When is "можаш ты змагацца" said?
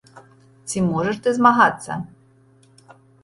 0.93-1.91